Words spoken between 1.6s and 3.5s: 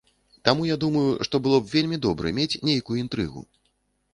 б вельмі добра мець нейкую інтрыгу.